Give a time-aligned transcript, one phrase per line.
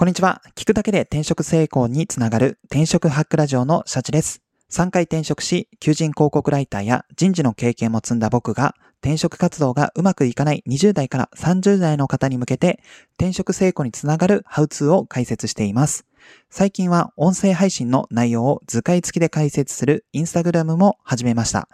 [0.00, 0.40] こんにちは。
[0.54, 4.40] 聞くだけで転職成功につながる転職ハックラジオのシャチです。
[4.70, 12.80] 3回転職し、求人広告ライターや人事の経験も積んだ僕が、転職活動がうまくいかない20代から30代の方に向けて、
[13.18, 16.06] 転職成功につながるハウツーを解説しています。
[16.48, 21.68] 最近は音声配信の内容を図解付きで解説するインスタグラムも始めました。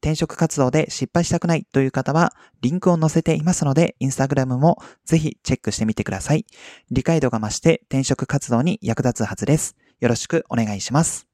[0.00, 6.46] 転職活動で失敗したくないという方は、リンクを載せていますので、インスタグラムもぜひチェックしてみてください。
[6.90, 9.76] 理解度が増して転職活動に役立つはずです。
[10.00, 11.26] よろしくお願いします。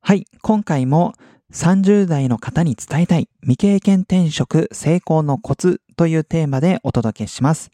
[0.00, 1.14] はい、今回も
[1.52, 7.72] 30代の方に伝えたい未経験転職成功のコツというテーマでお届けします。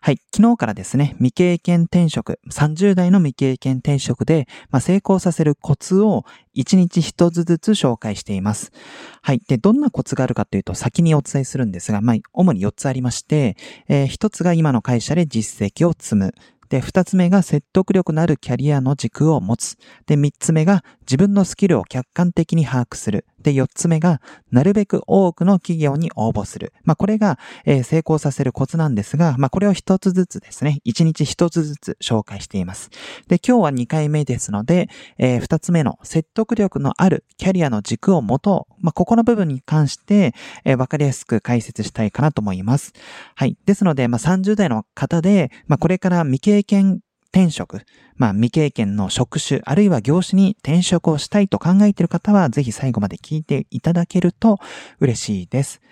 [0.00, 0.18] はい。
[0.34, 6.24] 昨日からですね、未経験転職、30代の未経験転職で、まあ、成功させるコツを
[6.56, 8.72] 1日1つずつ紹介しています。
[9.20, 9.42] はい。
[9.46, 13.58] で、どんなコツがあるかというと先にお伝えするんですが、まあ、主に4つありまして、
[13.88, 16.32] えー、1つが今の会社で実績を積む。
[16.68, 19.76] で、二つ目が説得力のあるキャリアの軸を持つ。
[20.06, 23.26] で、三つ目が自分のスキルを客観的に把握する。
[23.46, 26.72] で、四つ目が、なるべく多くの企業に応募する。
[26.82, 32.90] まあ、これが、えー、成功させるコツなんですが、まあ、これを一つずつですね、一日一つずつ紹介しています。
[33.28, 34.88] で、今日は二回目ですので、
[35.18, 38.74] えー、二つ目の説得力のあるキャリアの軸を持とう。
[38.80, 42.94] まあ、ここの部分に関して、えー、わかりやすく解説したいかなと思います。
[43.36, 43.56] はい。
[43.64, 46.98] ですので、まあ、30代の方で、まあ、これから未経験
[47.36, 47.82] 転職、
[48.16, 54.58] まあ未経験の職種、あるいは業種に転職をしたいと考えている方は、ぜひ最後まで聞いていただけると
[55.00, 55.82] 嬉しいです。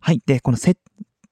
[0.00, 0.22] はい。
[0.24, 0.80] で、この説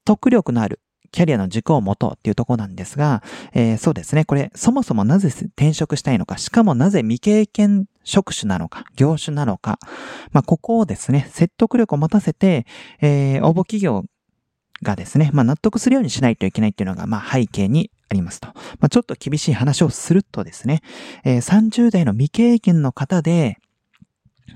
[0.05, 3.23] 得力のあるキャリアの軸を持とうっていうとこなんですが、
[3.55, 4.27] えー、そうですね。
[4.27, 9.79] これ、そもそもなぜ転職したいのか、しかもなぜ未経験職種なのか、業種なのか、
[10.33, 12.67] まあ、ここをですね、説得力を持たせて、
[13.01, 14.05] えー、応募企業
[14.83, 18.49] がですね、まあ、納得するようにしないといけないっていうのが、まあ、背景にありますと。
[18.49, 20.83] まあ、ちょっと厳しい話をするとですね、
[21.25, 23.59] えー、30代の未経験の方で、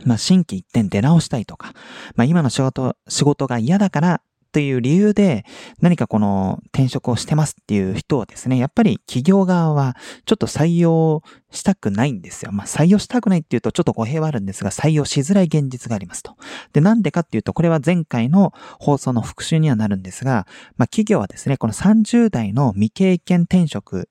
[0.05, 1.73] まあ、新規一点出直したいとか、
[2.15, 4.21] まあ、今の仕事、仕事が嫌だから
[4.57, 5.45] という理由で
[5.83, 12.53] 何かこの転職をしてますっていう人はですね、やっぱり企業側はちょっと採用したくないんですよ。
[12.53, 16.39] まあ採用したくないっていうとちょっと語弊はあるんですが、採用しづらい現実がありますと。
[16.73, 20.47] で、なんでかっていうと、これは前回の放送の復習にはなるんですが、
[20.79, 24.09] まあ企業はですね、この30代の未経験転職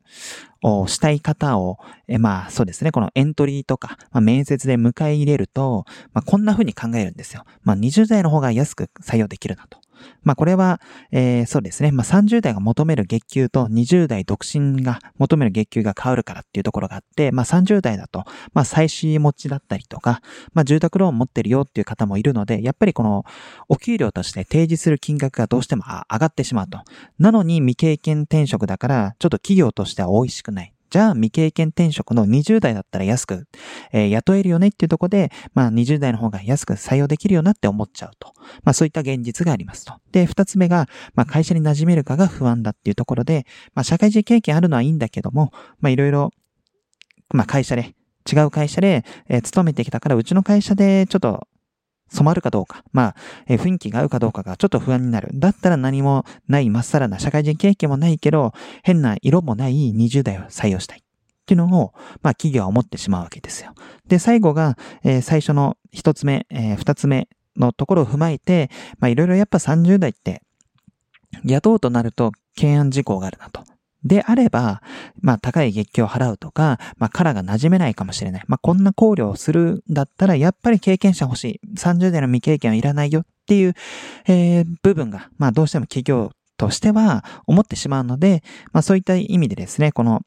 [0.62, 7.46] をしたい方を、えまあそうですね、このエントリーとか、まあ、面接で迎え入れると、まあこんな風に考えるんですよ。
[7.64, 9.80] まあ20代の方が安く採用できるなと。
[10.24, 11.92] まあこれは、えー、そうですね。
[11.92, 18.24] まあ30代が求める月給と20代独身が求める月給が変わるからっていうところがあって、まあ30代だと、
[18.54, 20.22] まあ最新持ちだったりとか、
[20.54, 23.26] まあ住宅ローン持ってるよっていう方もいるので、やっぱりこの
[23.70, 26.80] お給料として提示する金額がどうしても上がってしまうと。
[27.20, 30.75] なのに未経験転職だから、ちょっと企業としては美味しくない。
[30.90, 33.48] じゃあ未経験転職の20代だったら安く、
[33.92, 38.34] えー、雇えるよねっていうところで、まあ20代の方が安く採用できるよなって思っちゃうと。
[38.64, 39.94] まあそういった現実がありますと。
[40.12, 46.32] で、二つ目が、まあ会社に馴染めるかが不安だっていうところで、まあ社会人経験あるのはいいんだけども、まあいろいろ、
[47.30, 47.96] まあ会社で、
[48.32, 51.48] 違う会社で、えー、勤めてきたから、うちの会社でちょっと
[52.10, 53.16] 染まるかどうか、まあ、
[53.48, 55.30] えー、雰囲気が合うかどうかがちょっと不安になる。
[55.34, 61.00] だったら何もないまっさらな社会人経験もないけど、変な色もない20代を採用したい。
[61.00, 61.02] っ
[61.46, 63.74] ていうのを、まあ企業は思ってしまうわけですよ。
[64.08, 70.42] で、最後が、えー、最初の一つ目、えー、二つ目のところを踏まえて、まあいろいろやっぱ30代って、
[71.44, 73.64] 雇うとなると懸案事項があるなと。
[74.06, 74.82] であれば、
[75.22, 78.44] まあ高い月給を払うとか、まあカラーが馴染めないかもしれない。
[78.48, 81.60] まあこんな考慮をするんだったら、やっぱり経験者欲しい。
[81.76, 83.74] 30代の未経験はいらないよっていう、
[84.28, 90.22] えー、部分が、まあどうしても企業としては思ってしまうので、まあそういった意味でですね、この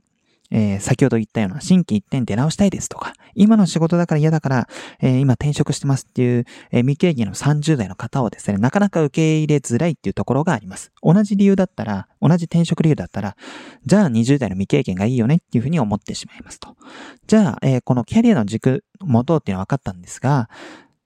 [0.50, 4.68] えー、先ほど言ったような新規一点出直したいですとか、今の仕事だから嫌だから、
[5.00, 10.92] えー、今転職してますっていう、えー、未経験の30代の方をですね、なかなか受け入れづらいっていうところがあります。
[11.02, 13.36] 同じ理由だったら、同じ転職理由だったら、
[13.84, 16.76] じゃあ20代の未経験がいいよねっていうふうに思ってしまいますと。
[17.26, 20.48] じゃあ、えー、このキャリアの軸、元っていうのは分かったんですが、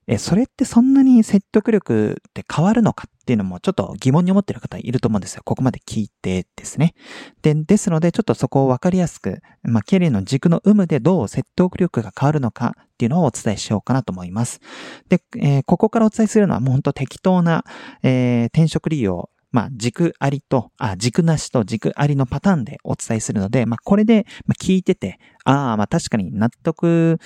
[0.07, 5.43] え、それってそんなに説得力って変わるのかっていうのもちょっと疑問に思ってる方いると思うんですよ。
[5.45, 6.95] ここまで聞いてですね。
[7.43, 14.61] で、ですのでちょっとそこをわかりやすく、まあ、キャリアの軸の有無でどう説得力が変わるのかっていうのをお伝えしようかなと思います。
[15.09, 17.65] で、えー、ここからお伝えするのはもう本当適当な、
[18.03, 27.19] えー、転職利用まあ、軸ありと、あ、軸なしと軸ありのパターンでお伝えするので、まあ、これで、まあ聞いてて、ああ、まあ、確かに納得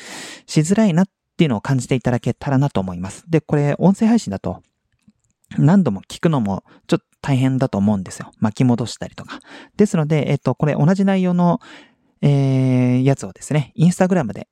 [0.46, 1.06] しづらいなっ
[1.36, 3.24] っていうのを感じていただけたらなと思います。
[3.28, 4.62] で、これ、音声配信だと、
[5.58, 8.32] 何度も聞くのもちょっと大変だと思うんですよ。
[8.40, 9.40] 巻き戻したりとか。
[9.76, 11.60] ですので、えっと、これ同じ内容の
[12.22, 14.48] えー、やつをですね、インスタグラムで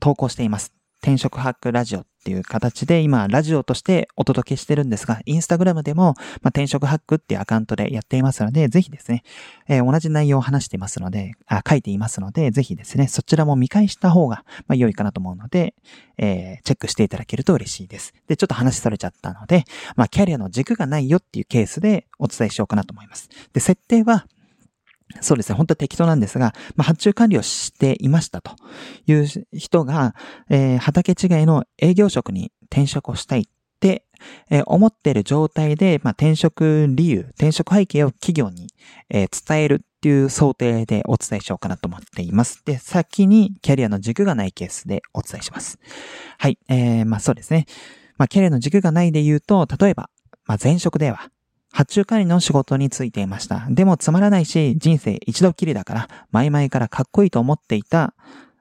[0.00, 0.72] 投稿しています。
[1.02, 9.24] 転職ハックラジオっていう形で今、ラジオとしてお届けしてるんですが、インスタグラムでも、まあ、転職ハックっていうアカウントでやっていますので、ぜひですね、
[9.66, 15.74] えー、同じ内容を話していますので、あ、書いていますので、ぜひですね、そちらも見返した方が、まあ、良いかなと思うので、
[16.18, 18.14] えー、チェックしていただけると嬉しいです。
[18.28, 19.64] で、ちょっと話されちゃったので、
[19.96, 23.28] まあ、キャリアの軸がないよっていうケースでお伝えしようかなと思います。
[23.52, 24.26] で、設定は、
[25.20, 25.56] そうですね。
[25.56, 28.56] 本当適当なんですが、まあ、発注管理をしていましたと
[29.06, 30.14] いう人が、
[30.48, 33.44] えー、畑違いの営業職に転職をしたいっ
[33.80, 34.04] て、
[34.50, 38.68] えー、思っている状態で、まあ、転職理由、転職背景を企業に、
[39.10, 42.64] えー、伝えるっていう想定でお伝えしようかなと思っています。
[42.64, 45.78] で、先にキャリアの軸がないケースでお伝えします。
[46.38, 46.58] はい。
[46.68, 47.66] えー、まあそうですね。
[48.16, 50.10] まあキャリアの軸がないで言うと、例えば、
[50.46, 51.30] まあ前職では、
[51.72, 53.66] 発注管理の仕事についていました。
[53.70, 58.14] でもつまらないし、人生一度きりだから、前々からかっこいいと思っていた、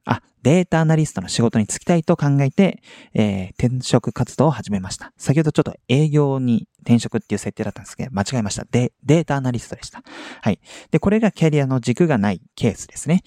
[0.06, 2.82] あ、データアナリストの仕事に就きたいと考えて、
[3.14, 5.14] えー、転職活動を始めました。
[5.18, 8.66] 先ほどちょっと営業に転職っていう設定だったんですけど、間違えました。
[8.72, 10.04] で、データアナリストでした。
[10.42, 10.60] はい。
[10.90, 13.24] で、これがキャリアの軸がないケースですね。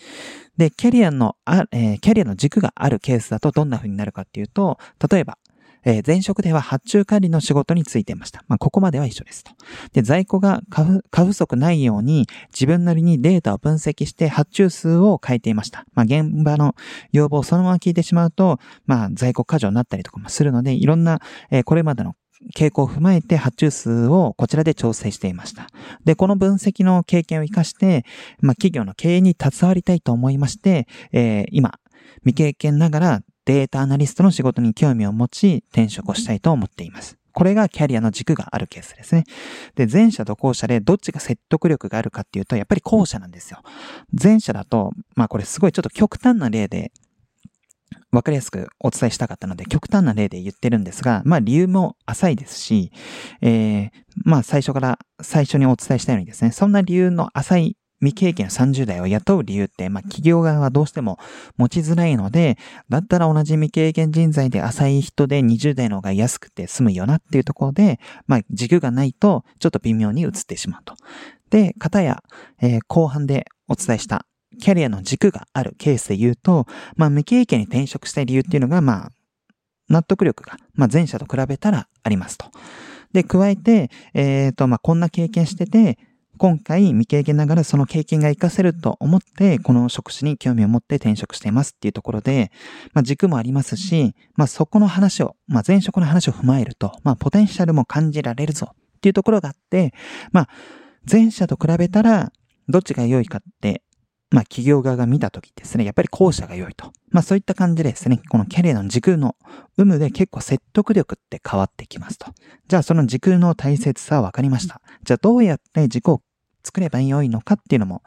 [0.57, 4.79] で、キャリアのあ、えー、キャリアの軸があるケースだとどんな風になるかっていうと、
[5.11, 5.39] 例えば、
[5.85, 8.45] えー、前職では発注管理の仕事についていました。
[8.49, 9.53] まあ、ここまでは一緒ですと。
[9.93, 15.85] で、在庫が過不足ないように自分なりにデータを分析して発注数を変えていました。
[15.95, 16.75] まあ、現場の
[17.13, 21.21] 要望をそのまま聞いてしまうと、まあ、在庫過剰になったりとかもするので、いろんな、
[21.51, 22.15] えー、これまでの
[22.55, 25.69] 傾向を踏まえて発注数をこちらで調整していました。
[26.05, 28.05] で、この分析の経験を活かして、
[28.41, 31.79] まあ、企業の経営に携わりたいと思いまして、えー、今、
[32.21, 37.19] 未経験ながらデータアナリストの仕事に興味を持ち転職をしたいと思っています。
[37.35, 39.25] これがキャリアの軸があるケースですね。
[39.75, 43.61] で、前者と後者でどっちが説得力があるかっていうと、やっぱり後者なんですよ。
[44.13, 46.93] 前者だと、まあこれすごいちょっと極端な例で、
[48.13, 52.93] わかりやすくお伝えしたかったので、極端な例で言ってるんですが、まあ理由も浅いですし、
[53.43, 53.91] えー、
[54.25, 61.19] まあ最初から、最初にお伝えしたようにですね、そんな理由の浅い未経験30代を雇う理由って、まあ、企業側はどうしても
[61.57, 62.59] 持ちづらいので、
[62.89, 70.95] だったら同じ未経験人材で浅い人で20代の方が安くて済むよなっていうところで、まあ、軸がないとちょっと微妙に移ってしまうと。
[71.51, 72.23] で、方や、
[72.61, 74.27] えー、後半でお伝えした
[74.61, 76.67] キャリアの軸があるケースで言うと、
[76.97, 79.11] まあ、未経験に転職した理由っていうのが、まあ、
[79.89, 82.47] 納得力が、まあ、前者と比べたらありますと。
[83.13, 85.99] で、加えて、えっ、ー、と、まあ、こんな経験してて、
[86.37, 92.51] 今回未経験ながらその経験が活かせると思って、この職種に興味を持って転職していますっていうところで、
[92.93, 99.95] まあ軸もありますし、まあそこの話を、まあ前職の話を踏まえると、まあポテンシャルも感じられるぞっていうところがあって、
[100.33, 100.49] まあ
[101.11, 102.33] 前者と比べたら
[102.69, 103.83] どっちが良いかって、
[104.31, 106.93] まあ企業側が見たときですね、やっぱり後者が良いと。
[107.11, 109.37] まあそういった感じでですね、このキャリアの軸の
[109.77, 112.33] 有無で結構説得力って変わってきますと。
[112.67, 114.81] じゃあその軸の大切さは分かりました。
[115.05, 116.23] じゃあどうやって軸を
[116.65, 118.03] 作れば良いのかっていうのも、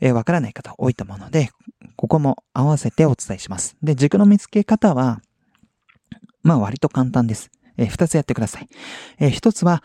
[0.00, 1.50] えー、わからない方多いと思うので、
[1.96, 3.76] ここも合わせてお伝えします。
[3.82, 5.20] で、軸の見つけ方は、
[6.42, 7.50] まあ割と簡単です。
[7.76, 8.68] えー、二つやってください。
[9.18, 9.84] えー、一つは、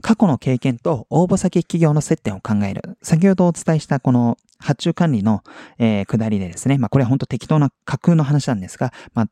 [0.00, 2.96] 過去の経験と応募先企業の接点を考える。
[3.02, 5.42] 先ほどお伝えしたこの発注管理の、
[5.78, 9.28] えー、下りでですね、まあこれは本当適当な架空の話なんですが、まあ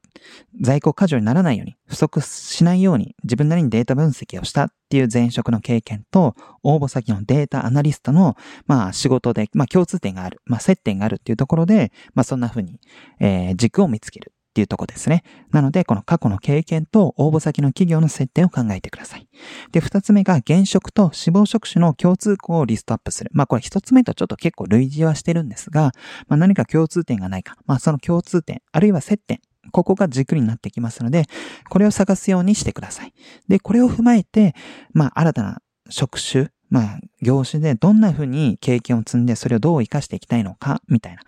[0.61, 12.80] 在庫過剰にならないように、不足しないように自分なりにデータ分析をしたっていう前職の経験と、応募先のデータアナリストの、まあ仕事で、まあ共通点がある、まあ接点があるっていうところで、まあそんな風に、
[13.18, 14.32] えー、軸を見つける。
[14.56, 15.22] っていうとこですね。
[15.52, 19.28] なので、この過去の経験と応募先の企業の設定を考えてください。
[19.70, 23.30] で、二つ目が現職と死亡職種の共通項をリストアップする。
[23.34, 25.92] まあこれ一つ目とちょっと結構類似はしてるんですが、
[26.26, 27.56] まあ何か共通点がないか。
[27.66, 29.40] まあその共通点、あるいは接点。
[29.72, 31.26] ここが軸になってきますので、
[31.68, 33.12] これを探すようにしてください。
[33.48, 34.54] で、これを踏まえて、
[34.94, 35.58] まあ新たな
[35.90, 41.20] 職種、まあ、業種でどんな風に経験を積んでそれをどう活かしていきたいのか、みたいな。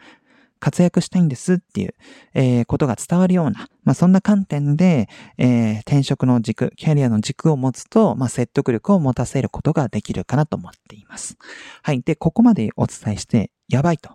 [0.59, 1.95] 活躍したいんですっていう、
[2.35, 11.37] えー、ことが伝わるような、まあ、そんな観点で、えー、転職の軸、キャリアの軸を持つと、まあ、説得力を持たせることができるかなと思っています。
[11.83, 12.03] はい。
[12.03, 14.11] で、ここまでお伝えして、やばいと。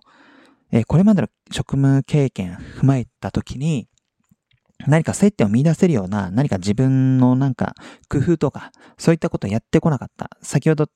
[0.71, 3.87] えー、これまでの職務経験踏まえたときに、
[4.87, 7.73] 何か接点を見出せるような、何か自分のなんか
[8.09, 10.29] 工夫とか、そういったことをやってこなかった。
[10.41, 10.87] 先ほど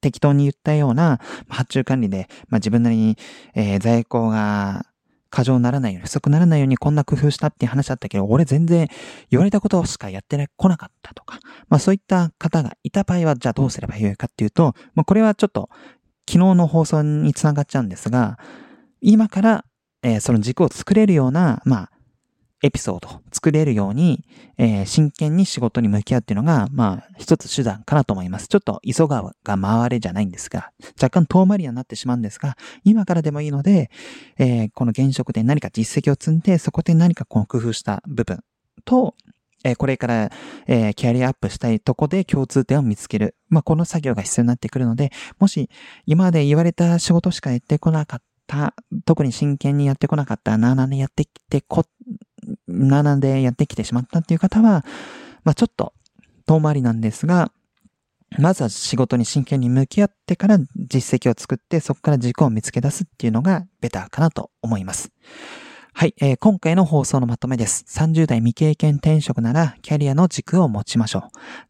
[0.00, 3.16] 適当に言ったような発注管理で、まあ、自分なりに、
[3.54, 4.86] えー、在庫が
[5.36, 8.88] 過剰にならないように、不足にならないようにこんな工夫したって話だったけど、俺全然
[9.30, 15.68] 言われたことしかやってこなかったとか、まあそういった方がいた場合は、じゃあどうすればよいかっていうと、まあこれはちょっと
[16.26, 18.38] 昨日の放送につながっちゃうんですが、
[19.02, 19.64] 今から、
[20.02, 21.90] えー、その軸を作れるような、まあ、
[22.62, 24.24] エピソード作れるように、
[24.56, 28.48] えー、真剣に仕事に向き合うっていうのが、まあ、一つ手段かなと思います。
[28.48, 30.70] ちょっと急がが回れじゃないんですが、
[31.00, 33.90] 若干遠回りにはなってしまうんですが、今からでもいいので、
[34.38, 38.42] えー、この現職で何か実績を積んで、そこで何かこの工夫した部分
[38.84, 39.14] と、
[39.64, 40.30] えー、これから、
[40.66, 43.36] えー、キャリアアップしたいとこで共通点を見つける。
[43.48, 45.68] まあ、この作業が必要になってくるので、もし
[46.06, 51.84] 今まで言われた仕事しかやってこなかった、特に真剣にやってこなかった、なーなーでやってきてこ、
[52.76, 54.84] 7でやってきてしまったっていう方は、
[55.44, 55.92] まあちょっと
[56.46, 57.50] 遠回りなんですが、
[58.38, 65.10] まずは仕事に真剣に向き合ってから実績を作ってそこから軸を見つけ出すっていうのがベターかなと思います。
[65.98, 67.86] はい、えー、今回の放送のまとめです。
[67.88, 71.20] 30代未経験転職ならキャリアの軸を持ちましょ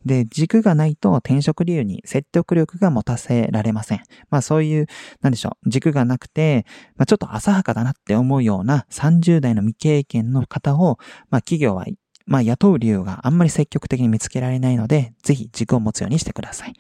[0.05, 0.09] う。
[0.09, 4.01] で、軸がないと転職理由に説得力が持たせられません。
[4.29, 4.89] まあそういう、
[5.21, 6.67] なんでしょう、軸がなくて、
[6.97, 10.99] まあちょっと浅はかだなって思うような30代の未経験の方を、
[11.31, 11.87] まあ企業は
[12.27, 16.75] まあ雇う理由があんまり積極的に見つけられないので、ぜひ軸を持つようにしてください。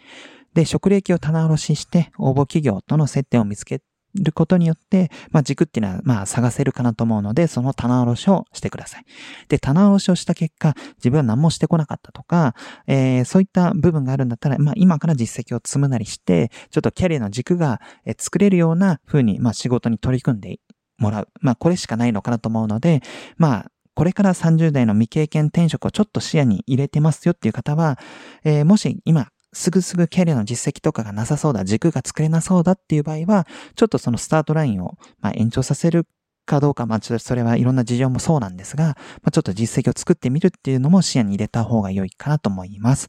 [0.55, 3.83] で、職歴を棚卸しして、応募企業との接点を見つけ
[4.16, 9.04] ることによって、まあ軸っていうのは、ま探せるかなと思うので、その棚卸しをしてください。
[9.49, 12.54] で、棚卸しをした結果、自分は何もしてこなかったとか、
[12.87, 17.80] えー、そういった部分があるんだったら、まあ今から実績を積むなりして、ちょっとキャリアの軸が
[18.18, 20.58] 作れるような風に、ま仕事に取り組んで
[20.99, 21.28] もらう。
[21.40, 23.02] まあこれしかないのかなと思うので、
[23.37, 27.99] まあこれから30代の未経験転職をちょっと視野に入れてますよっていう方は、
[28.44, 36.07] えー、もし今すぐすぐキャリアの実績とかがなさそうだ、軸が作れなそうだっていう場合は、ちょっとそのスタートラインを、まあ、延長させる
[36.45, 38.95] かどうか、まあ、ちょっとそれはいろんな事情もそうなんですが、ま
[39.25, 43.09] あ、ちょっと実績を作ってみるっていうのも視野に入れた方が良いかなと思います。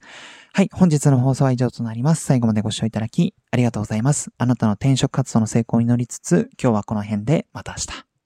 [0.54, 2.25] はい、本日の放送は以上となります。
[2.25, 4.32] 最後までご視聴いただき、ありがとうございます。
[4.38, 8.16] あなたの転職活動の成功を祈りつつ、今日はこの辺でまた明日。